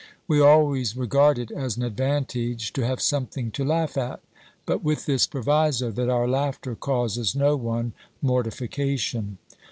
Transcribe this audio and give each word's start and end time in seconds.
We 0.27 0.41
always 0.41 0.97
regard 0.97 1.37
it 1.37 1.51
as 1.51 1.77
an 1.77 1.83
advantage 1.83 2.73
to 2.73 2.83
have 2.83 2.99
something 2.99 3.51
to 3.51 3.63
laugh 3.63 3.95
at, 3.99 4.19
but 4.65 4.83
with 4.83 5.05
this 5.05 5.27
proviso, 5.27 5.91
that 5.91 6.09
our 6.09 6.27
laughter 6.27 6.73
causes 6.75 7.35
no 7.35 7.55
one 7.55 7.93
mortification. 8.19 9.37